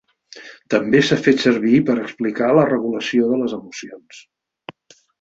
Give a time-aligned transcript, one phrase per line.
[0.73, 4.27] També s'ha fet servir per a explicar la regulació de les emocions.